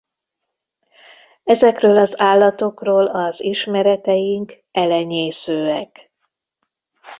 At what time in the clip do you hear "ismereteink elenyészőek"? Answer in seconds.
3.43-6.11